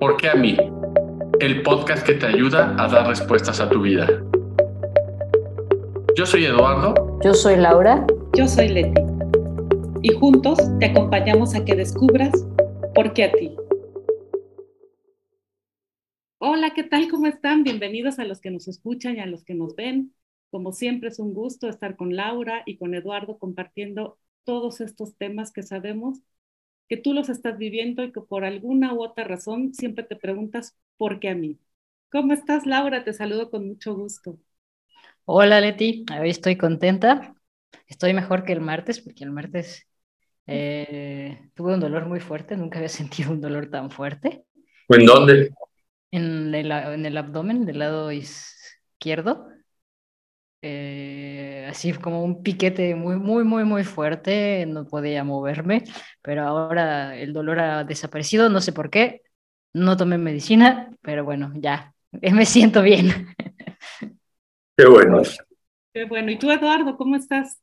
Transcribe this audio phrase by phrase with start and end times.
[0.00, 0.56] ¿Por qué a mí?
[1.40, 4.08] El podcast que te ayuda a dar respuestas a tu vida.
[6.16, 7.18] Yo soy Eduardo.
[7.22, 8.06] Yo soy Laura.
[8.32, 9.02] Yo soy Leti.
[10.00, 12.32] Y juntos te acompañamos a que descubras
[12.94, 13.54] por qué a ti.
[16.38, 17.10] Hola, ¿qué tal?
[17.10, 17.62] ¿Cómo están?
[17.62, 20.14] Bienvenidos a los que nos escuchan y a los que nos ven.
[20.50, 25.52] Como siempre es un gusto estar con Laura y con Eduardo compartiendo todos estos temas
[25.52, 26.22] que sabemos
[26.90, 30.76] que tú los estás viviendo y que por alguna u otra razón siempre te preguntas
[30.96, 31.56] por qué a mí.
[32.10, 33.04] ¿Cómo estás, Laura?
[33.04, 34.36] Te saludo con mucho gusto.
[35.24, 36.04] Hola, Leti.
[36.20, 37.36] Hoy estoy contenta.
[37.86, 39.86] Estoy mejor que el martes, porque el martes
[40.48, 42.56] eh, tuve un dolor muy fuerte.
[42.56, 44.44] Nunca había sentido un dolor tan fuerte.
[44.88, 45.54] ¿En dónde?
[46.10, 49.46] En el, en el abdomen, del lado izquierdo.
[51.70, 55.84] Así como un piquete muy, muy, muy, muy fuerte, no podía moverme,
[56.22, 59.22] pero ahora el dolor ha desaparecido, no sé por qué,
[59.72, 63.34] no tomé medicina, pero bueno, ya, me siento bien.
[64.76, 65.22] Qué bueno.
[65.94, 66.30] Qué bueno.
[66.30, 67.60] ¿Y tú, Eduardo, cómo estás?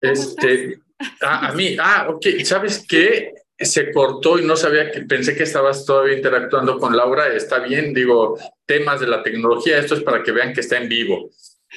[0.00, 0.80] este,
[1.22, 3.32] a, a mí, ah, ok, ¿sabes qué?
[3.58, 7.28] Se cortó y no sabía que pensé que estabas todavía interactuando con Laura.
[7.34, 10.88] Está bien, digo, temas de la tecnología, esto es para que vean que está en
[10.88, 11.30] vivo.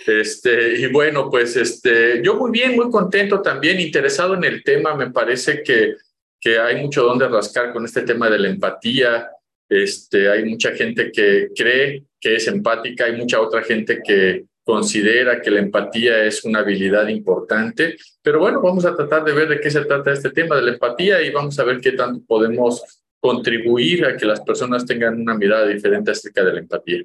[0.05, 4.95] Este, y bueno, pues este, yo muy bien, muy contento también, interesado en el tema.
[4.95, 5.95] Me parece que,
[6.39, 9.29] que hay mucho donde rascar con este tema de la empatía.
[9.69, 15.41] Este, hay mucha gente que cree que es empática, hay mucha otra gente que, considera
[15.41, 19.61] que la empatía es una habilidad importante, pero bueno, vamos a tratar de ver de
[19.61, 22.83] qué se trata este tema de la empatía y vamos a ver qué tanto podemos
[23.21, 27.03] contribuir a que las personas tengan una mirada diferente acerca de la empatía.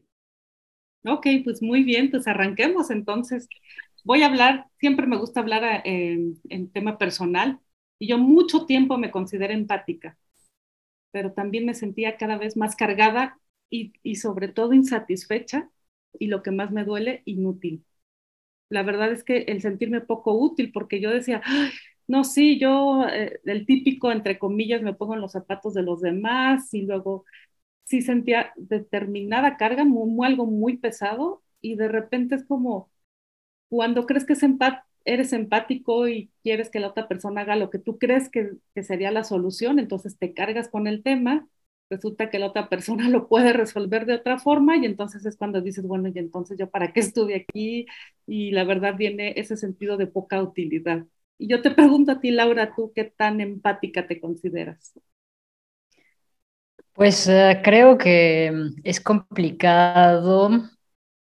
[1.05, 3.48] Ok, pues muy bien, pues arranquemos entonces.
[4.05, 7.61] Voy a hablar, siempre me gusta hablar en, en tema personal
[7.98, 10.19] y yo mucho tiempo me considero empática,
[11.12, 15.70] pero también me sentía cada vez más cargada y, y sobre todo insatisfecha
[16.18, 17.84] y lo que más me duele, inútil.
[18.68, 21.42] La verdad es que el sentirme poco útil, porque yo decía,
[22.08, 26.00] no, sí, yo, eh, el típico, entre comillas, me pongo en los zapatos de los
[26.00, 27.24] demás y luego
[27.84, 29.84] sí sentía determinada carga,
[30.24, 32.90] algo muy pesado y de repente es como
[33.68, 34.36] cuando crees que
[35.04, 39.10] eres empático y quieres que la otra persona haga lo que tú crees que sería
[39.10, 41.48] la solución, entonces te cargas con el tema
[41.90, 45.61] resulta que la otra persona lo puede resolver de otra forma y entonces es cuando
[45.61, 47.86] dices, bueno, y entonces yo para qué estuve aquí
[48.27, 51.05] y la verdad viene ese sentido de poca utilidad.
[51.39, 54.95] Y yo te pregunto a ti, Laura, ¿tú qué tan empática te consideras?
[56.92, 58.52] Pues eh, creo que
[58.84, 60.51] es complicado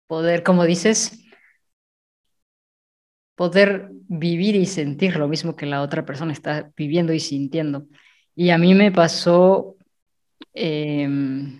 [0.06, 1.24] poder, como dices,
[3.34, 7.86] poder vivir y sentir lo mismo que la otra persona está viviendo y sintiendo.
[8.34, 9.77] Y a mí me pasó
[10.60, 11.58] Em,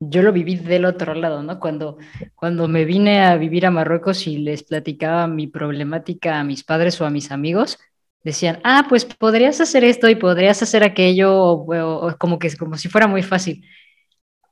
[0.00, 1.58] yo lo viví del otro lado, ¿no?
[1.60, 1.98] Cuando,
[2.34, 7.00] cuando me vine a vivir a Marruecos y les platicaba mi problemática a mis padres
[7.00, 7.78] o a mis amigos,
[8.24, 12.88] decían, ah, pues podrías hacer esto y podrías hacer aquello, o, como que como si
[12.88, 13.64] fuera muy fácil.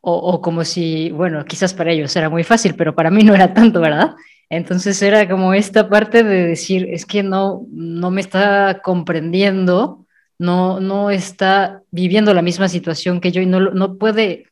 [0.03, 3.35] O, o, como si, bueno, quizás para ellos era muy fácil, pero para mí no
[3.35, 4.15] era tanto, ¿verdad?
[4.49, 10.07] Entonces era como esta parte de decir, es que no, no me está comprendiendo
[10.41, 14.47] no, no está viviendo la misma situación que yo y no, no puede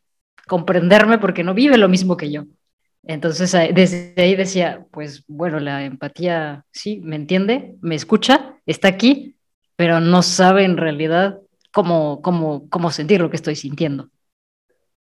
[0.47, 2.45] comprenderme porque no vive lo mismo que yo.
[3.05, 9.37] Entonces, desde ahí decía, pues bueno, la empatía sí, me entiende, me escucha, está aquí,
[9.77, 11.41] pero no sabe en realidad
[11.73, 14.11] cómo, cómo, cómo sentir lo que estoy sintiendo.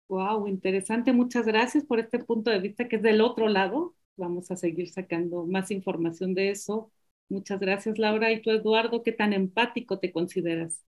[0.09, 1.13] Wow, interesante.
[1.13, 3.95] Muchas gracias por este punto de vista que es del otro lado.
[4.17, 6.91] Vamos a seguir sacando más información de eso.
[7.29, 8.31] Muchas gracias, Laura.
[8.31, 10.85] ¿Y tú, Eduardo, qué tan empático te consideras?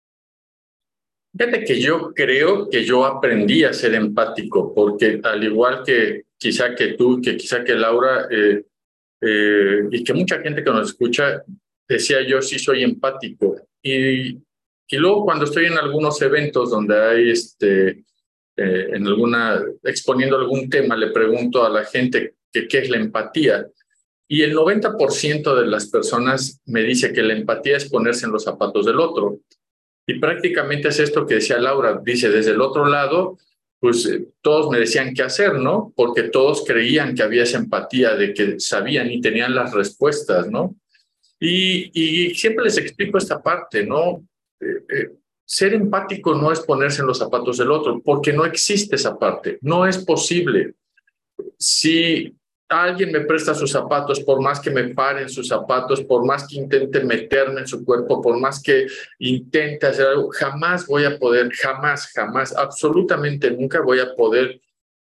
[1.37, 6.73] Fíjate que yo creo que yo aprendí a ser empático, porque al igual que quizá
[6.75, 8.63] que tú, que quizá que Laura, eh,
[9.21, 11.43] eh, y que mucha gente que nos escucha,
[11.87, 13.55] decía yo sí soy empático.
[13.81, 14.37] Y,
[14.87, 17.89] y luego cuando estoy en algunos eventos donde hay, este,
[18.57, 23.67] eh, en alguna, exponiendo algún tema, le pregunto a la gente qué es la empatía.
[24.27, 28.43] Y el 90% de las personas me dice que la empatía es ponerse en los
[28.43, 29.39] zapatos del otro.
[30.07, 33.37] Y prácticamente es esto que decía Laura, dice, desde el otro lado,
[33.79, 35.93] pues eh, todos me decían qué hacer, ¿no?
[35.95, 40.75] Porque todos creían que había esa empatía de que sabían y tenían las respuestas, ¿no?
[41.39, 44.25] Y, y siempre les explico esta parte, ¿no?
[44.59, 45.09] Eh, eh,
[45.45, 49.59] ser empático no es ponerse en los zapatos del otro, porque no existe esa parte,
[49.61, 50.73] no es posible.
[51.59, 52.33] Si
[52.69, 56.55] alguien me presta sus zapatos, por más que me paren sus zapatos, por más que
[56.55, 58.87] intente meterme en su cuerpo, por más que
[59.19, 64.59] intente hacer algo, jamás voy a poder, jamás, jamás, absolutamente nunca voy a poder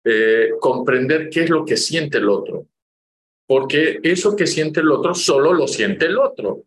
[0.05, 2.67] eh, comprender qué es lo que siente el otro.
[3.47, 6.65] Porque eso que siente el otro solo lo siente el otro.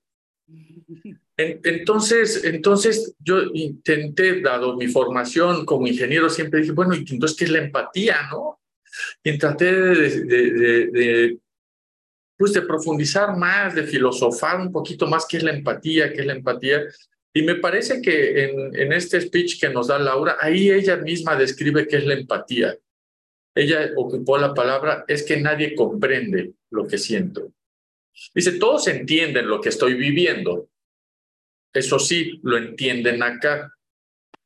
[1.38, 7.46] Entonces, entonces yo intenté, dado mi formación como ingeniero, siempre dije, bueno, ¿y entonces qué
[7.46, 8.61] es la empatía, no?
[9.24, 11.40] Y traté de,
[12.38, 16.26] pues de profundizar más, de filosofar un poquito más qué es la empatía, qué es
[16.26, 16.84] la empatía.
[17.34, 21.36] Y me parece que en, en este speech que nos da Laura, ahí ella misma
[21.36, 22.78] describe qué es la empatía.
[23.56, 27.54] Ella ocupó la palabra, es que nadie comprende lo que siento.
[28.34, 30.70] Dice, todos entienden lo que estoy viviendo.
[31.74, 33.74] Eso sí, lo entienden acá.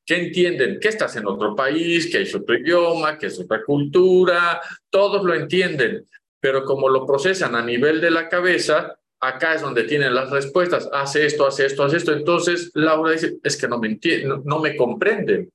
[0.06, 0.80] ¿Qué entienden?
[0.80, 5.34] Que estás en otro país, que es otro idioma, que es otra cultura, todos lo
[5.34, 6.06] entienden,
[6.40, 10.88] pero como lo procesan a nivel de la cabeza, acá es donde tienen las respuestas,
[10.94, 12.14] hace esto, hace esto, hace esto.
[12.14, 15.50] Entonces Laura dice, es que no me, entienden, no, me comprenden.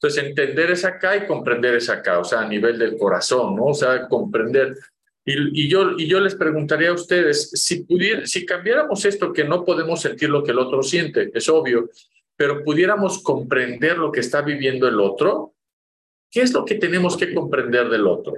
[0.00, 3.66] Entonces entender es acá y comprender es acá, o sea, a nivel del corazón, ¿no?
[3.66, 4.74] O sea, comprender.
[5.24, 9.44] Y, y, yo, y yo les preguntaría a ustedes, si, pudiera, si cambiáramos esto que
[9.44, 11.90] no podemos sentir lo que el otro siente, es obvio,
[12.42, 15.54] pero pudiéramos comprender lo que está viviendo el otro,
[16.28, 18.34] ¿qué es lo que tenemos que comprender del otro?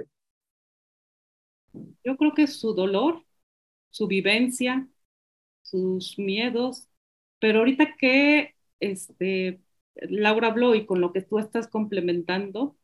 [2.03, 3.23] Yo creo que su dolor,
[3.89, 4.87] su vivencia,
[5.63, 6.87] sus miedos,
[7.39, 9.59] pero ahorita que este,
[9.95, 12.77] Laura habló y con lo que tú estás complementando,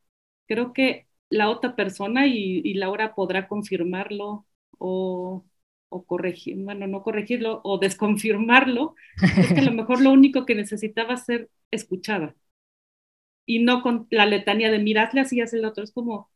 [0.47, 4.47] creo que la otra persona, y, y Laura podrá confirmarlo
[4.79, 5.45] o
[5.91, 8.95] o corregir, bueno, no corregirlo o desconfirmarlo,
[9.37, 12.35] es que a lo mejor lo único que necesitaba ser escuchada.
[13.45, 15.83] Y no con la letanía de miradle así y el otro.
[15.83, 16.29] Es como,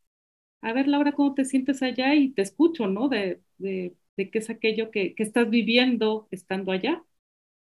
[0.61, 2.15] a ver, Laura, ¿cómo te sientes allá?
[2.15, 3.09] Y te escucho, ¿no?
[3.09, 7.03] De, de, de qué es aquello que, que estás viviendo estando allá.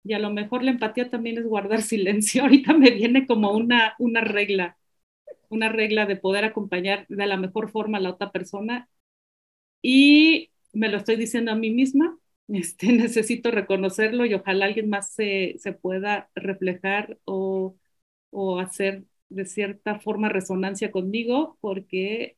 [0.04, 2.44] Y a lo mejor la empatía también es guardar silencio.
[2.44, 4.78] Ahorita me viene como una, una regla,
[5.50, 8.90] una regla de poder acompañar de la mejor forma a la otra persona.
[9.82, 12.20] Y me lo estoy diciendo a mí misma,
[12.50, 17.78] este, necesito reconocerlo y ojalá alguien más se, se pueda reflejar o,
[18.32, 22.38] o hacer de cierta forma resonancia conmigo, porque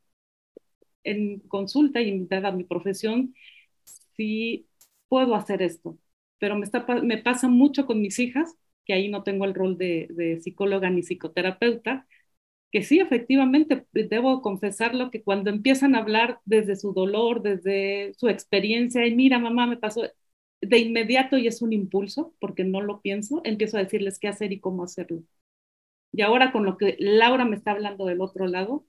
[1.04, 3.34] en consulta y dada mi profesión,
[4.16, 4.68] sí
[5.08, 5.98] puedo hacer esto,
[6.38, 8.54] pero me, está, me pasa mucho con mis hijas,
[8.84, 12.06] que ahí no tengo el rol de psicóloga ni psicoterapeuta,
[12.70, 18.28] que sí, efectivamente, debo confesarlo, que cuando empiezan a hablar desde su dolor, desde su
[18.28, 20.02] experiencia, y mira, mamá, me pasó
[20.60, 24.52] de inmediato y es un impulso, porque no lo pienso, empiezo a decirles qué hacer
[24.52, 25.22] y cómo hacerlo.
[26.12, 28.84] Y ahora con lo que Laura me está hablando del otro lado,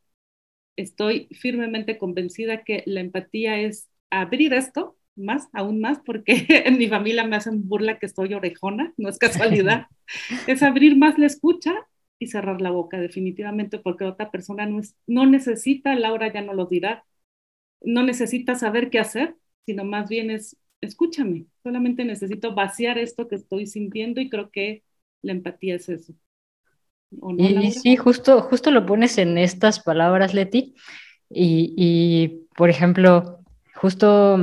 [0.77, 6.87] estoy firmemente convencida que la empatía es abrir esto más, aún más, porque en mi
[6.89, 9.87] familia me hacen burla que estoy orejona, no es casualidad,
[10.47, 11.73] es abrir más la escucha
[12.19, 16.53] y cerrar la boca definitivamente porque otra persona no, es, no necesita, Laura ya no
[16.53, 17.05] lo dirá,
[17.81, 19.35] no necesita saber qué hacer,
[19.65, 24.83] sino más bien es, escúchame, solamente necesito vaciar esto que estoy sintiendo y creo que
[25.21, 26.13] la empatía es eso.
[27.37, 30.75] y, sí, justo, justo lo pones en estas palabras, Leti,
[31.29, 33.39] y, y por ejemplo,
[33.75, 34.37] justo,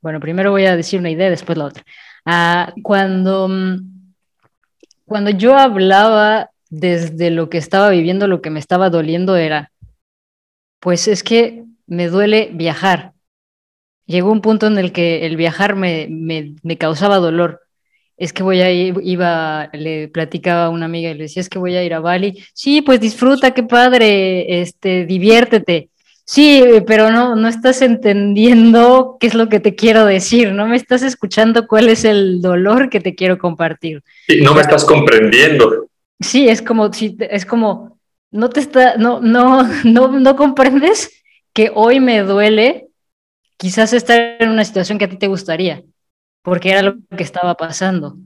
[0.00, 1.84] bueno, primero voy a decir una idea, después la otra.
[2.24, 3.48] Ah, cuando,
[5.04, 9.72] cuando yo hablaba desde lo que estaba viviendo, lo que me estaba doliendo era,
[10.78, 13.12] pues es que me duele viajar.
[14.04, 17.62] Llegó un punto en el que el viajar me, me, causaba dolor.
[18.18, 21.48] Es que voy a ir, iba, le platicaba a una amiga y le decía, es
[21.48, 22.44] que voy a ir a Bali.
[22.52, 25.88] Sí, pues disfruta, qué padre, este, diviértete.
[26.24, 30.76] Sí, pero no, no estás entendiendo qué es lo que te quiero decir, no me
[30.76, 34.02] estás escuchando cuál es el dolor que te quiero compartir.
[34.26, 35.88] Sí, no me estás comprendiendo.
[36.20, 37.98] Sí, es como, si es como,
[38.30, 42.88] no te está, no, no, no, no comprendes que hoy me duele
[43.56, 45.82] quizás estar en una situación que a ti te gustaría,
[46.42, 48.16] porque era lo que estaba pasando.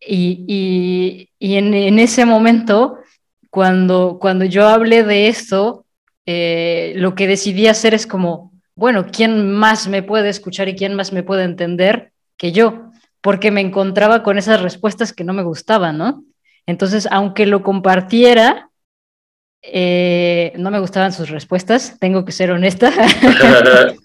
[0.00, 2.98] Y, y, y en, en, ese momento,
[3.50, 5.84] cuando, cuando yo hablé de esto,
[6.24, 10.94] eh, lo que decidí hacer es como, bueno, ¿quién más me puede escuchar y quién
[10.94, 12.90] más me puede entender que yo?
[13.20, 16.22] Porque me encontraba con esas respuestas que no me gustaban, ¿no?
[16.68, 18.70] Entonces, aunque lo compartiera,
[19.62, 22.92] eh, no me gustaban sus respuestas, tengo que ser honesta.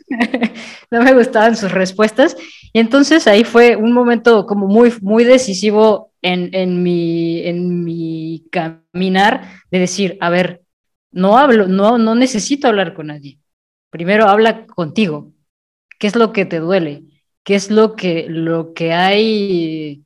[0.91, 2.37] no me gustaban sus respuestas.
[2.71, 8.45] Y entonces ahí fue un momento como muy, muy decisivo en, en, mi, en mi
[8.49, 10.61] caminar de decir, a ver,
[11.11, 13.39] no hablo, no, no necesito hablar con nadie.
[13.89, 15.33] primero habla contigo.
[15.99, 17.03] ¿Qué es lo que te duele?
[17.43, 20.05] ¿Qué es lo que, lo que hay?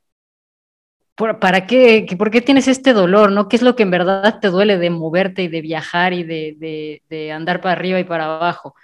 [1.18, 2.06] ¿Para qué?
[2.18, 3.32] ¿Por qué tienes este dolor?
[3.32, 3.50] ¿no?
[3.50, 7.02] ¿Qué es lo que en verdad te duele de moverte y de viajar y de,
[7.10, 8.76] de andar para arriba y para abajo?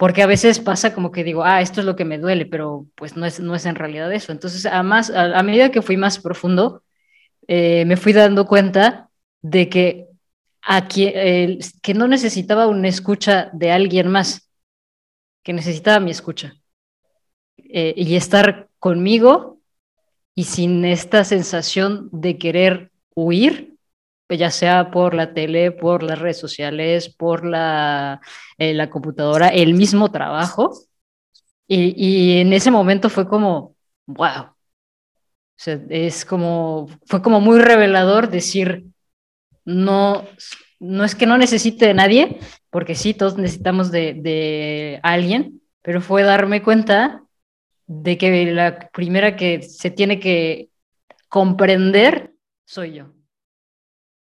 [0.00, 2.86] porque a veces pasa como que digo, ah, esto es lo que me duele, pero
[2.94, 4.32] pues no es, no es en realidad eso.
[4.32, 6.82] Entonces, a, a medida que fui más profundo,
[7.46, 9.10] eh, me fui dando cuenta
[9.42, 10.06] de que,
[10.62, 11.12] aquí,
[11.82, 14.50] que no necesitaba una escucha de alguien más,
[15.42, 16.54] que necesitaba mi escucha.
[17.58, 19.59] Eh, y estar conmigo
[20.34, 23.70] y sin esta sensación de querer huir
[24.30, 28.20] pues, ya sea por la tele, por las redes sociales, por la,
[28.58, 30.72] eh, la computadora, el mismo trabajo.
[31.66, 33.74] Y, y, en ese momento fue como,
[34.06, 34.54] wow.
[35.66, 38.84] Es como, fue como muy revelador decir,
[39.64, 40.24] no,
[40.78, 42.38] no es que no necesite de nadie,
[42.70, 47.24] porque sí, todos necesitamos de, de alguien, pero fue darme cuenta
[47.92, 50.68] de que la primera que se tiene que
[51.28, 52.30] comprender
[52.64, 53.12] soy yo.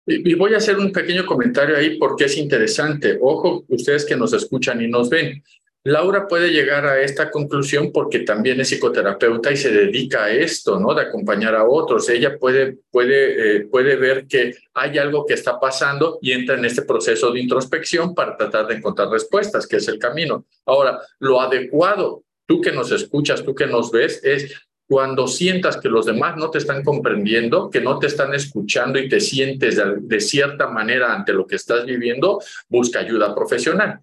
[0.05, 3.17] Y voy a hacer un pequeño comentario ahí porque es interesante.
[3.21, 5.43] Ojo, ustedes que nos escuchan y nos ven.
[5.83, 10.79] Laura puede llegar a esta conclusión porque también es psicoterapeuta y se dedica a esto,
[10.79, 10.93] ¿no?
[10.93, 12.07] De acompañar a otros.
[12.07, 16.63] Ella puede, puede, eh, puede ver que hay algo que está pasando y entra en
[16.63, 20.45] este proceso de introspección para tratar de encontrar respuestas, que es el camino.
[20.65, 25.89] Ahora, lo adecuado, tú que nos escuchas, tú que nos ves, es cuando sientas que
[25.89, 30.19] los demás no te están comprendiendo, que no te están escuchando y te sientes de,
[30.21, 33.99] cierta manera ante lo que estás viviendo, busca ayuda profesional.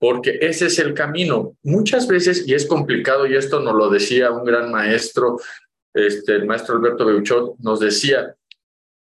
[0.00, 1.56] Porque ese es el camino.
[1.62, 5.38] Muchas veces, y es complicado, y esto nos lo decía un gran maestro,
[5.92, 8.34] este, el maestro Alberto Beuchot, nos decía,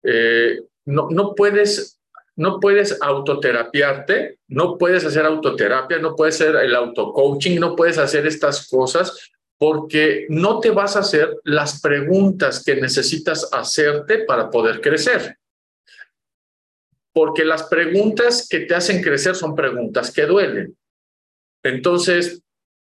[0.05, 1.99] eh, no, no puedes
[2.37, 8.27] no puedes autoterapiarte, no puedes hacer autoterapia, no puedes hacer el autocoaching, no puedes hacer
[8.27, 14.81] estas cosas porque no te vas a hacer las preguntas que necesitas hacerte para poder
[14.81, 15.37] crecer.
[17.13, 20.77] Porque las preguntas que te hacen crecer son preguntas que duelen.
[21.63, 22.43] Entonces,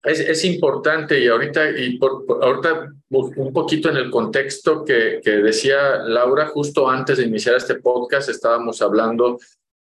[0.02, 5.98] es, importante y ahorita, y por, ahorita un poquito en el contexto que, que decía
[5.98, 9.38] Laura, justo antes de iniciar este podcast estábamos hablando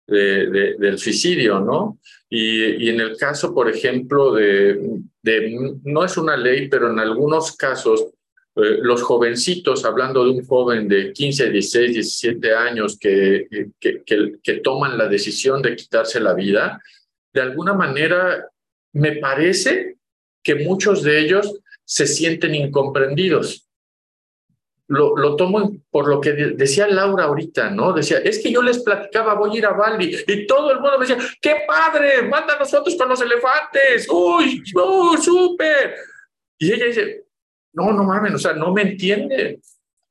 [0.07, 1.99] de, del suicidio, ¿no?
[2.31, 4.81] Y, y, en el caso, por ejemplo, de,
[5.23, 8.07] de, no es una ley, pero en algunos casos,
[8.57, 13.47] eh, los jovencitos, hablando de un joven de 15, 16, 17 años que,
[13.79, 16.83] que, que, que toman la decisión de quitarse la vida,
[17.33, 18.49] de alguna manera
[18.95, 19.98] me parece
[20.49, 23.69] que muchos de ellos se sienten incomprendidos
[24.89, 27.93] lo, lo, tomo por lo que decía Laura ahorita, ¿no?
[27.93, 30.99] Decía, es que yo les platicaba, voy a ir a Bali, y todo el mundo
[30.99, 32.23] me decía, ¡qué padre!
[32.23, 34.09] ¡Mándanos fotos con los elefantes!
[34.11, 34.63] ¡Uy!
[34.75, 35.95] ¡Oh, súper!
[36.59, 37.27] Y ella dice,
[37.75, 39.61] no, no mames, o sea, no me entienden,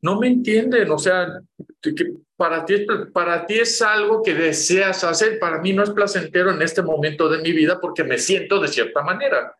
[0.02, 1.42] no me entienden, o sea,
[1.82, 6.52] que para ti, para ti es algo que deseas hacer, para mí no es placentero
[6.52, 9.58] en este momento de mi vida porque me siento de cierta manera.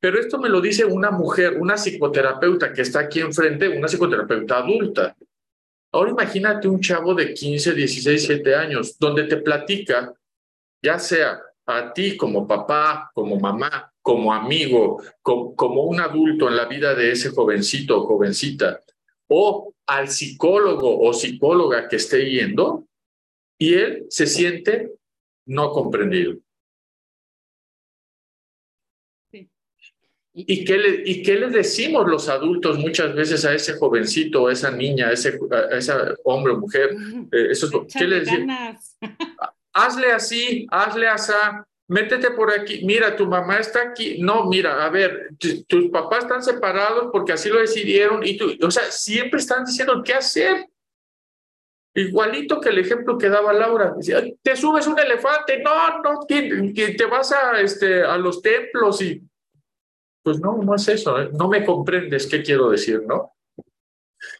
[0.00, 4.58] Pero esto me lo dice una mujer, una psicoterapeuta que está aquí enfrente, una psicoterapeuta
[4.58, 5.16] adulta.
[5.92, 10.12] Ahora imagínate un chavo de 15, 16, 17 años, donde te platica,
[10.82, 16.66] ya sea a ti como papá, como mamá, como amigo, como, un adulto en la
[16.66, 18.80] vida de ese jovencito o jovencita,
[19.28, 22.86] o al psicólogo o psicóloga que esté yendo,
[23.58, 24.92] y él se siente
[25.46, 26.36] no comprendido.
[30.46, 34.52] ¿Y qué, le, ¿Y qué le decimos los adultos muchas veces a ese jovencito, a
[34.52, 36.94] esa niña, a ese, a hombre o mujer?
[37.32, 37.52] Eh,
[37.92, 38.56] ¿Qué le decimos?
[39.72, 41.32] Hazle así, hazle así,
[41.88, 42.84] métete por aquí.
[42.84, 44.18] Mira, tu mamá está aquí.
[44.20, 45.30] No, mira, a ver,
[45.66, 50.02] tus papás están separados porque así lo decidieron y tú, o sea, siempre están diciendo
[50.04, 50.68] qué hacer.
[51.94, 56.94] Igualito que el ejemplo que daba Laura, decía, te subes un elefante, no, no, que,
[56.96, 59.20] te vas a, este, a los templos y
[60.28, 61.30] pues no, no es eso, ¿eh?
[61.32, 63.32] no me comprendes qué quiero decir, ¿no?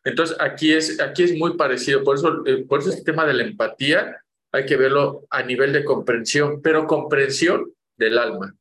[0.05, 3.33] Entonces, aquí es, aquí es muy parecido, por eso, eh, por eso este tema de
[3.33, 4.19] la empatía
[4.53, 8.55] hay que verlo a nivel de comprensión, pero comprensión del alma.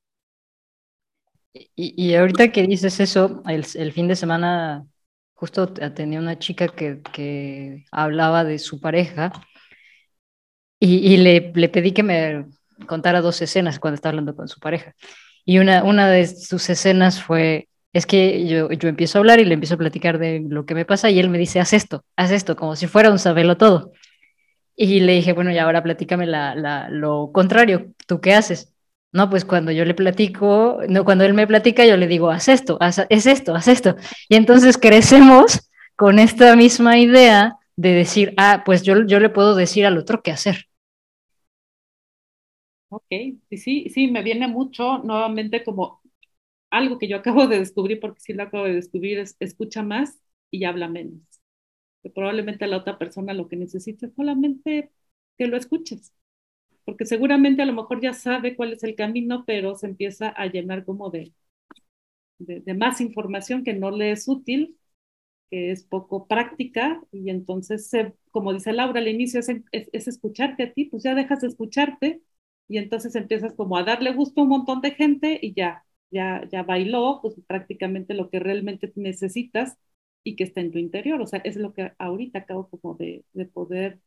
[1.54, 4.86] Y, y ahorita que dices eso, el, el, fin de semana
[5.34, 9.34] justo tenía una chica que, que hablaba de su pareja
[10.80, 12.46] y, y le, le pedí que me
[12.88, 14.96] contara dos escenas cuando estaba hablando con su pareja.
[15.50, 19.46] Y una, una de sus escenas fue, es que yo, yo empiezo a hablar y
[19.46, 22.04] le empiezo a platicar de lo que me pasa y él me dice, haz esto,
[22.18, 23.94] haz esto, como si fuera un sabelo todo.
[24.76, 28.74] Y le dije, bueno, y ahora platícame la, la, lo contrario, ¿tú qué haces?
[29.14, 32.50] No, pues cuando yo le platico, no, cuando él me platica, yo le digo, haz
[32.50, 33.96] esto, haz, es esto, haz esto.
[34.28, 39.56] Y entonces crecemos con esta misma idea de decir, ah, pues yo, yo le puedo
[39.56, 40.68] decir al otro qué hacer.
[42.90, 43.06] Ok,
[43.52, 46.02] sí, sí, me viene mucho nuevamente como
[46.72, 50.20] algo que yo acabo de descubrir, porque sí lo acabo de descubrir, es escucha más
[50.52, 51.22] y habla menos.
[52.04, 54.92] Que probablemente la otra persona lo que necesita es solamente
[55.38, 56.14] que lo escuches,
[56.86, 60.48] porque seguramente a lo mejor ya sabe cuál es el camino, pero se empieza a
[60.48, 61.34] llenar como de,
[62.40, 64.78] de, más información que no le es útil,
[65.52, 67.92] que es poco práctica, y entonces,
[68.32, 72.22] como dice Laura al inicio, es, es escucharte a ti, pues ya dejas de escucharte
[72.68, 76.48] y entonces empiezas como a darle gusto a un montón de gente y ya, ya,
[76.52, 79.78] ya bailó, pues prácticamente lo que realmente necesitas
[80.24, 81.22] y que está en tu interior.
[81.22, 84.00] O sea, es lo que ahorita acabo como de, de poder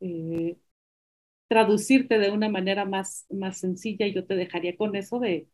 [0.00, 0.58] eh,
[1.48, 5.48] traducirte de una manera más, más sencilla y yo te dejaría con eso de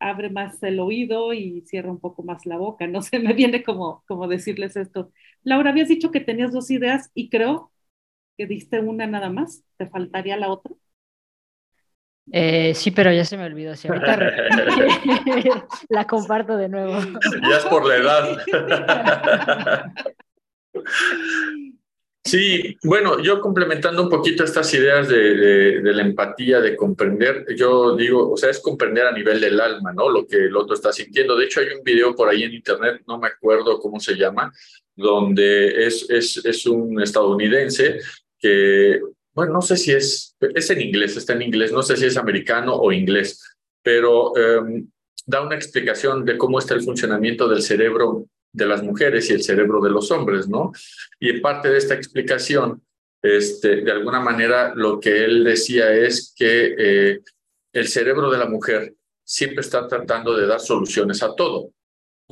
[0.00, 2.86] abre más el oído y cierra un poco más la boca.
[2.86, 5.12] No sé, me viene como, como decirles esto.
[5.42, 7.72] Laura, habías dicho que tenías dos ideas y creo
[8.38, 10.74] que diste una nada más, te faltaría la otra.
[12.32, 13.76] Eh, sí, pero ya se me olvidó.
[13.76, 14.18] Si ahorita
[15.88, 16.98] la comparto de nuevo.
[17.48, 18.38] Ya es por la edad.
[22.26, 27.94] Sí, bueno, yo complementando un poquito estas ideas de, de, la empatía, de comprender, yo
[27.94, 30.08] digo, o sea, es comprender a nivel del alma, ¿no?
[30.08, 31.36] Lo que el otro está sintiendo.
[31.36, 34.52] De hecho, hay un video por ahí en internet, no me acuerdo cómo se llama,
[34.96, 38.00] donde es, es, es un estadounidense
[38.40, 39.00] que
[39.36, 42.16] bueno, no sé si es, es en inglés, está en inglés, no sé si es
[42.16, 43.38] americano o inglés,
[43.82, 44.88] pero em,
[45.26, 49.42] da una explicación de cómo está el funcionamiento del cerebro de las mujeres y el
[49.42, 50.72] cerebro de los hombres, ¿no?
[51.20, 52.82] Y en parte de esta explicación,
[53.20, 57.20] este, de alguna manera, lo que él decía es que eh,
[57.74, 61.72] el cerebro de la mujer siempre está tratando de dar soluciones a todo,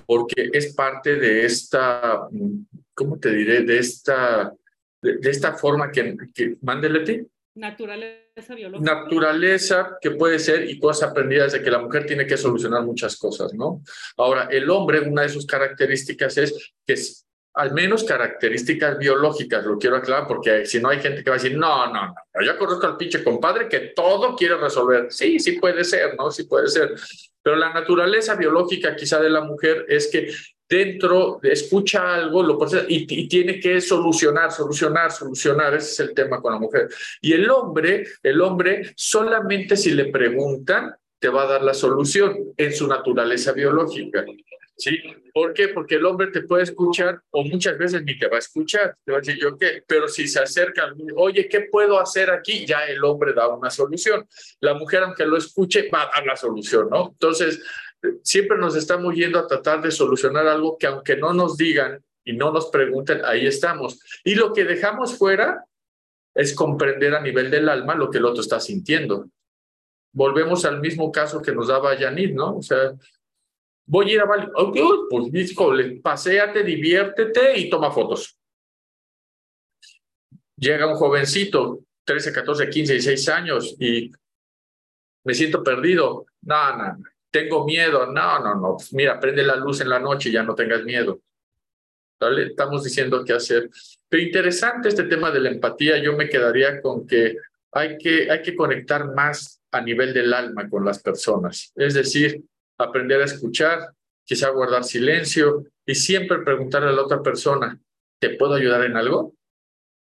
[0.06, 2.26] porque es parte de esta,
[2.94, 3.60] ¿cómo te diré?
[3.62, 4.54] De esta
[5.04, 8.94] de, esta forma que, que mándele Naturaleza biológica.
[8.94, 13.16] Naturaleza que puede ser y cosas aprendidas de que la mujer tiene que solucionar muchas
[13.16, 13.82] cosas, ¿no?
[14.16, 19.78] Ahora, el hombre, una de sus características es que es, al menos características biológicas, lo
[19.78, 22.58] quiero aclarar porque si no hay gente que va a decir, no, no, no, yo
[22.58, 25.06] conozco al pinche compadre que todo quiere resolver.
[25.12, 26.32] Sí, sí puede ser, ¿no?
[26.32, 26.92] Sí puede ser.
[27.40, 30.28] Pero la naturaleza biológica quizá de la mujer es que
[30.68, 35.74] dentro, escucha algo lo y, y, tiene que solucionar, solucionar, solucionar.
[35.74, 36.88] Ese es el tema con la mujer.
[37.20, 42.52] Y el hombre, el hombre solamente si le preguntan, te va a dar la solución
[42.56, 44.24] en su naturaleza biológica.
[44.76, 44.98] ¿Sí?
[45.32, 45.68] ¿Por qué?
[45.68, 48.96] Porque el hombre te puede escuchar o muchas veces ni te va a escuchar.
[49.04, 52.66] Te va a decir yo qué, pero si se acerca, oye, ¿qué puedo hacer aquí?
[52.66, 54.26] Ya el hombre da una solución.
[54.60, 57.10] La mujer, aunque lo escuche, va a dar la solución, ¿no?
[57.12, 57.62] Entonces,
[58.22, 62.32] siempre nos estamos yendo a tratar de solucionar algo que aunque no nos digan y
[62.32, 64.00] no nos pregunten, ahí estamos.
[64.24, 65.64] Y lo que dejamos fuera
[66.34, 69.28] es comprender a nivel del alma lo que el otro está sintiendo.
[70.12, 72.56] Volvemos al mismo caso que nos daba Yanit, ¿no?
[72.56, 72.92] O sea,
[73.86, 74.46] voy a ir a Bali,
[75.10, 78.36] pues paséate, diviértete y toma fotos.
[80.56, 84.10] Llega un jovencito, 13, 14, 15, 16 años y
[85.24, 86.26] me siento perdido.
[86.42, 88.06] No, no, no tengo miedo.
[88.06, 88.76] No, no, no.
[88.76, 91.20] Pues mira, prende la luz en la noche y ya no tengas miedo.
[92.20, 92.46] ¿Vale?
[92.46, 93.68] Estamos diciendo qué hacer.
[94.08, 96.00] Pero interesante este tema de la empatía.
[96.00, 97.36] Yo me quedaría con que
[97.72, 101.72] hay que, hay que conectar más a nivel del alma con las personas.
[101.74, 102.40] Es decir,
[102.78, 103.80] aprender a escuchar,
[104.24, 107.76] quizá guardar silencio y siempre preguntarle a la otra persona,
[108.20, 109.34] ¿te puedo ayudar en algo?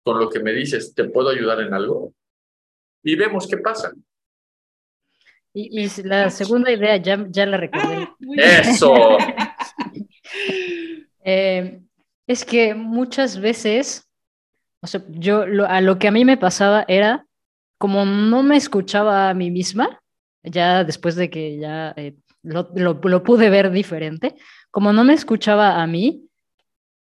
[0.02, 2.12] Con lo que me dices, ¿te puedo ayudar en algo?
[3.04, 3.92] Y vemos qué pasa.
[5.52, 7.96] Y, la segunda idea ya, ya la recordé.
[7.96, 9.18] Ah, ¡Eso!
[11.22, 11.82] Eh,
[12.26, 14.08] es que muchas veces,
[14.80, 17.26] o sea, yo a lo que a mí me pasaba era,
[17.76, 20.00] como no me escuchaba a mí misma,
[20.42, 24.34] ya después de que ya eh, lo, lo, pude ver diferente,
[24.70, 26.26] como no me escuchaba a mí,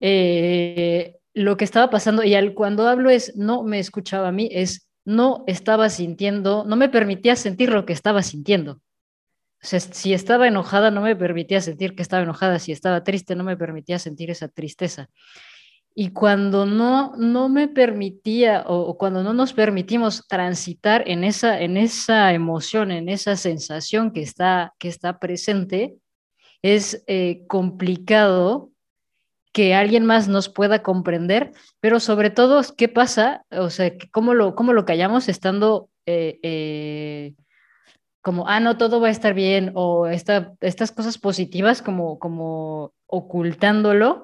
[0.01, 4.49] eh, lo que estaba pasando, y al, cuando hablo es no me escuchaba a mí,
[4.51, 8.73] es no estaba sintiendo, no me permitía sentir lo que estaba sintiendo.
[8.73, 12.59] O sea, si estaba enojada, no me permitía sentir que estaba enojada.
[12.59, 15.09] Si estaba triste, no me permitía sentir esa tristeza.
[15.95, 21.79] Y cuando no, no me permitía o, cuando no nos permitimos transitar en esa, en
[21.79, 25.97] esa emoción, en esa sensación que está, que está presente,
[26.61, 28.73] es eh, complicado
[29.59, 33.45] que alguien más nos pueda comprender, pero sobre todo, ¿qué pasa?
[33.51, 37.35] O sea, ¿cómo lo, cómo lo callamos estando eh, eh,
[38.21, 42.93] como, ah, no, todo va a estar bien, o esta, estas cosas positivas como, como
[43.07, 44.23] ocultándolo.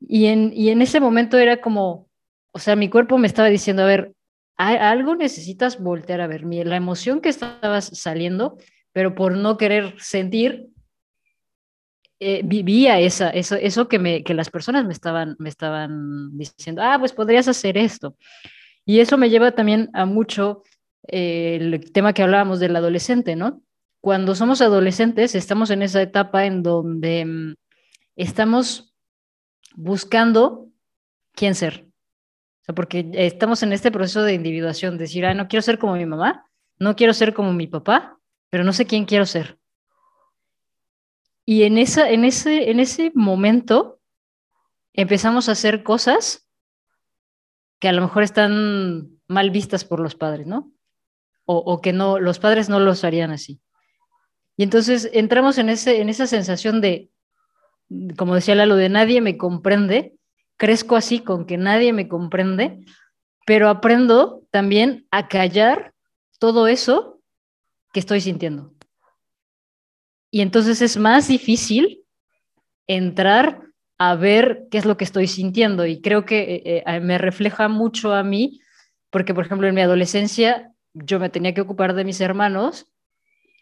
[0.00, 2.08] Y en, y en ese momento era como,
[2.52, 4.14] o sea, mi cuerpo me estaba diciendo, a ver,
[4.56, 8.56] algo necesitas voltear a ver, la emoción que estabas saliendo,
[8.92, 10.71] pero por no querer sentir,
[12.24, 16.80] eh, vivía esa, eso, eso que, me, que las personas me estaban, me estaban diciendo,
[16.82, 18.16] ah, pues podrías hacer esto.
[18.84, 20.62] Y eso me lleva también a mucho
[21.08, 23.62] eh, el tema que hablábamos del adolescente, ¿no?
[24.00, 27.54] Cuando somos adolescentes, estamos en esa etapa en donde mm,
[28.14, 28.94] estamos
[29.74, 30.68] buscando
[31.34, 31.88] quién ser.
[32.74, 36.46] Porque estamos en este proceso de individuación, decir, ah, no quiero ser como mi mamá,
[36.78, 39.58] no quiero ser como mi papá, pero no sé quién quiero ser.
[41.44, 44.00] Y en, en, ese, en ese momento
[44.92, 46.48] empezamos a hacer cosas
[47.80, 50.70] que a lo mejor están mal vistas por los padres, ¿no?
[51.44, 53.60] O, que no, los padres no los harían así.
[54.56, 57.10] Y entonces entramos en, ese, en esa sensación de,
[58.16, 60.14] como decía Lalo, de nadie me comprende,
[60.56, 62.84] crezco así con que nadie me comprende,
[63.44, 65.92] pero aprendo también a callar
[66.38, 67.20] todo eso
[67.92, 68.72] que estoy sintiendo.
[70.32, 72.04] Y entonces es más difícil
[72.88, 73.60] entrar
[73.98, 75.86] a ver qué es lo que estoy sintiendo.
[75.86, 78.60] Y creo que eh, eh, me refleja mucho a mí,
[79.10, 82.86] porque por ejemplo en mi adolescencia yo me tenía que ocupar de mis hermanos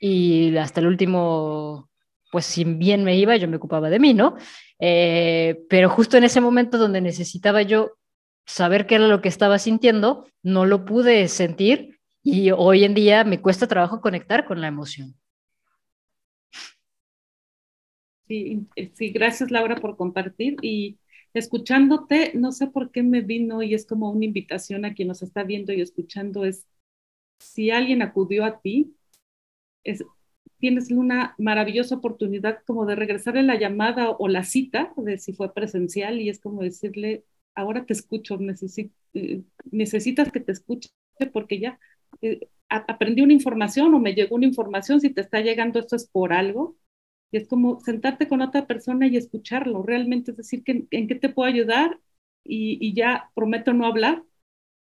[0.01, 1.91] y hasta el último
[2.31, 4.37] pues si bien me iba, yo me ocupaba de mí, ¿no?
[4.79, 7.97] Eh, pero justo en ese momento donde necesitaba yo
[8.47, 13.25] saber qué era lo que estaba sintiendo, no lo pude sentir y hoy en día
[13.25, 15.17] me cuesta trabajo conectar con la emoción.
[18.31, 20.99] Sí, sí, gracias Laura por compartir y
[21.35, 25.23] escuchándote, no sé por qué me vino y es como una invitación a quien nos
[25.23, 26.65] está viendo y escuchando, es
[27.41, 28.97] si alguien acudió a ti,
[29.85, 30.05] es
[30.59, 35.55] tienes una maravillosa oportunidad como de regresarle la llamada o la cita de si fue
[35.55, 38.39] presencial y es como decirle, ahora te escucho,
[39.15, 40.91] eh, necesitas que te escuche
[41.33, 41.81] porque ya
[42.23, 46.07] eh, aprendí una información o me llegó una información, si te está llegando esto es
[46.09, 46.77] por algo.
[47.31, 51.15] Y es como sentarte con otra persona y escucharlo, realmente es decir, que, en qué
[51.15, 52.01] te puedo ayudar
[52.45, 54.25] y, y ya prometo no hablar,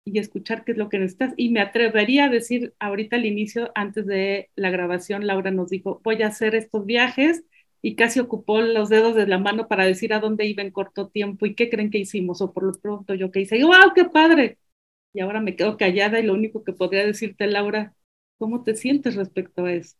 [0.05, 1.35] y escuchar qué es lo que necesitas.
[1.37, 6.01] Y me atrevería a decir ahorita al inicio, antes de la grabación, Laura nos dijo,
[6.05, 7.45] voy a hacer estos viajes
[7.83, 11.09] y casi ocupó los dedos de la mano para decir a dónde iba en corto
[11.09, 12.41] tiempo y qué creen que hicimos.
[12.43, 14.59] O por lo pronto yo que hice, wow, qué padre.
[15.13, 17.95] Y ahora me quedo callada y lo único que podría decirte, Laura,
[18.39, 19.97] ¿cómo te sientes respecto a eso?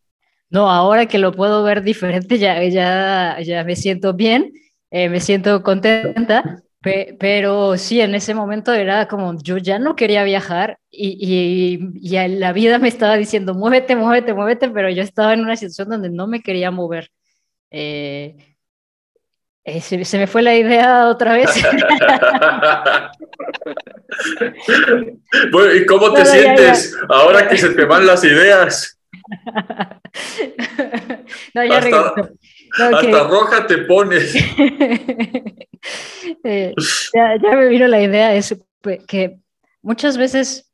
[0.53, 4.53] No, ahora que lo puedo ver diferente, ya, ya, ya me siento bien,
[4.91, 6.63] eh, me siento contenta
[7.17, 11.77] pero sí, en ese momento era como yo ya no quería viajar y, y,
[12.27, 16.09] la vida me estaba diciendo, muévete, muévete, muévete, pero yo estaba en una situación donde
[16.09, 17.09] no me quería mover.
[17.71, 18.35] Eh,
[19.63, 21.51] eh, se, me fue la idea otra vez.
[25.53, 28.99] bueno, ¿y cómo te sientes ahora que se te van las ideas?
[31.53, 32.31] no, ya hasta,
[32.77, 34.33] hasta roja te pones.
[36.45, 36.73] Eh,
[37.13, 38.41] ya, me vino la idea de
[39.05, 39.37] que
[39.81, 40.71] muchas veces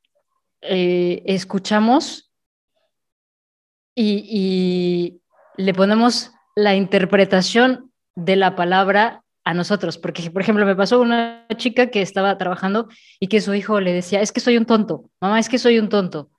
[0.61, 2.31] eh, escuchamos
[3.95, 5.21] y,
[5.57, 11.45] le ponemos la interpretación de la palabra a nosotros, porque por ejemplo me pasó una
[11.57, 12.87] chica que estaba trabajando
[13.19, 15.79] y que su hijo le decía, es que soy un tonto, mamá, es que soy
[15.79, 16.29] un tonto.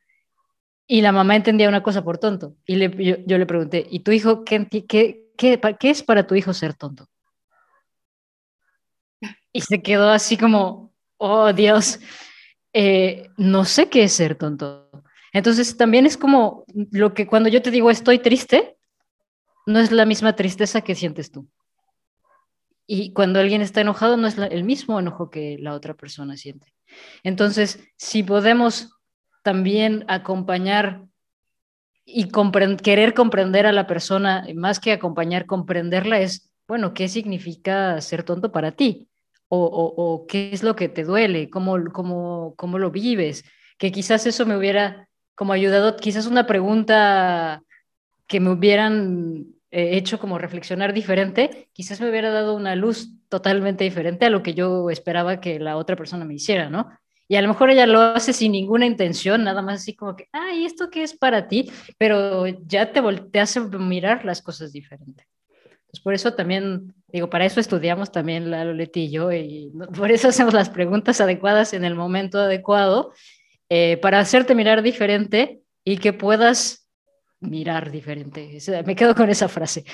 [0.91, 2.57] Y la mamá entendía una cosa por tonto.
[2.67, 6.53] Y yo, le pregunté, ¿y tu hijo qué, qué, qué, qué es para tu hijo
[6.53, 7.07] ser tonto?
[9.53, 12.01] y se quedó así como, oh Dios,
[12.73, 14.91] eh, no sé qué es ser tonto.
[15.33, 18.77] Entonces también es como lo que cuando yo te digo estoy triste,
[19.67, 21.49] no es la misma tristeza que sientes tú.
[22.87, 26.75] Y cuando alguien está enojado, no es el mismo enojo que la otra persona siente.
[27.23, 29.00] Entonces, si podemos
[29.43, 31.03] también acompañar
[32.05, 32.29] y
[32.83, 38.53] querer comprender a la persona, más que acompañar, comprenderla, es, bueno, ¿qué significa ser tonto
[38.53, 39.11] para ti?
[39.53, 43.45] o, qué es lo que te duele, cómo, cómo, cómo lo vives,
[43.79, 47.63] que quizás eso me hubiera como ayudado, quizás una pregunta
[48.27, 53.85] que me hubieran eh, hecho como reflexionar diferente, quizás me hubiera dado una luz totalmente
[53.85, 56.91] diferente a lo que yo esperaba que la otra persona me hiciera, ¿no?
[57.31, 60.29] Y a lo mejor ella lo hace sin ninguna intención, nada más así como que,
[60.33, 61.71] ay, ¿esto qué es para ti?
[61.97, 65.29] Pero ya te, te hace mirar las cosas diferentes.
[65.89, 70.11] Pues por eso también, digo, para eso estudiamos también la Loleti y yo, y por
[70.11, 73.13] eso hacemos las preguntas adecuadas en el momento adecuado,
[73.69, 76.91] eh, para hacerte mirar diferente y que puedas
[77.39, 78.59] mirar diferente.
[78.85, 79.85] me quedo con esa frase.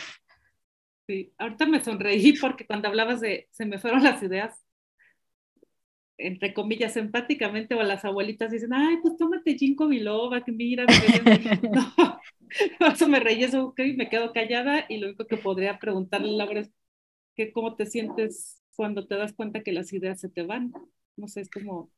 [1.07, 4.65] Sí, ahorita me sonreí porque cuando hablabas de se me fueron las ideas,
[6.18, 10.85] entre comillas, empáticamente, o las abuelitas dicen, ay, pues tómate ginkgo biloba, que mira,
[11.72, 12.20] no,
[12.92, 16.61] eso me reí, eso, ok, me quedo callada y lo único que podría preguntarle Laura
[16.61, 16.70] es,
[17.35, 20.72] que ¿cómo te sientes cuando te das cuenta que las ideas se te van?
[21.16, 21.90] No sé, es como...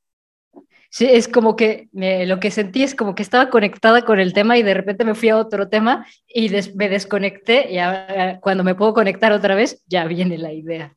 [0.90, 4.59] Sí, es como que lo que sentí es como que estaba conectada con el tema
[4.59, 8.74] y de repente me fui a otro tema y me desconecté y ahora, cuando me
[8.74, 10.96] puedo conectar otra vez ya viene la idea.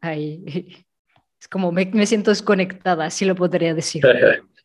[0.00, 0.44] Ahí.
[1.42, 4.00] Es como me, me siento desconectada, así lo podría decir.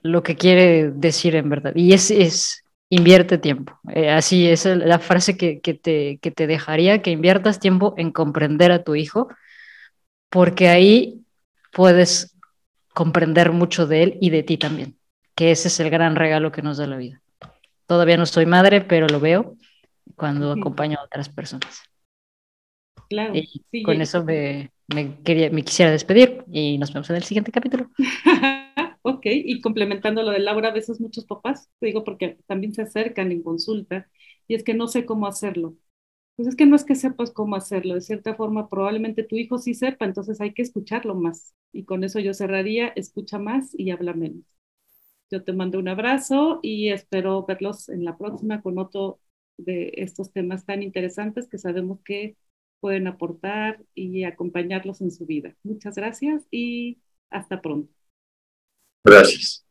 [0.02, 1.72] lo que quiere decir en verdad.
[1.74, 3.78] Y es, es invierte tiempo.
[3.92, 8.12] Eh, así es la frase que, que, te, que te dejaría, que inviertas tiempo en
[8.12, 9.28] comprender a tu hijo,
[10.30, 11.24] porque ahí
[11.72, 12.36] puedes
[12.94, 14.96] comprender mucho de él y de ti también,
[15.36, 17.22] que ese es el gran regalo que nos da la vida.
[17.86, 19.56] Todavía no soy madre, pero lo veo
[20.16, 21.82] cuando acompaño a otras personas.
[23.08, 23.34] Claro.
[23.34, 27.52] Y con eso me, me, quería, me quisiera despedir y nos vemos en el siguiente
[27.52, 27.90] capítulo.
[29.02, 32.82] ok, y complementando lo de Laura, a veces muchos papás, te digo porque también se
[32.82, 34.08] acercan en consulta
[34.48, 35.76] y es que no sé cómo hacerlo.
[36.34, 39.58] Pues es que no es que sepas cómo hacerlo, de cierta forma probablemente tu hijo
[39.58, 41.54] sí sepa, entonces hay que escucharlo más.
[41.72, 44.44] Y con eso yo cerraría, escucha más y habla menos.
[45.30, 49.20] Yo te mando un abrazo y espero verlos en la próxima con otro
[49.58, 52.36] de estos temas tan interesantes que sabemos que
[52.80, 55.56] pueden aportar y acompañarlos en su vida.
[55.64, 56.98] Muchas gracias y
[57.30, 57.92] hasta pronto.
[59.04, 59.65] Gracias.